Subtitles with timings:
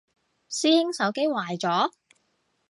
[0.49, 1.91] 師兄手機壞咗？